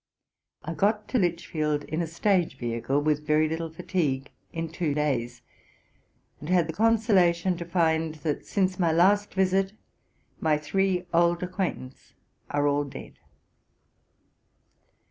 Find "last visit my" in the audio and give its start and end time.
8.91-10.57